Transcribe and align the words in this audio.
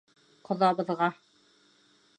Ҡоҙабыҙға. 0.49 1.11